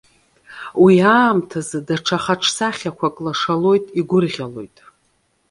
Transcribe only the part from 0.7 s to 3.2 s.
Уи аамҭазы даҽа хаҿсахьақәак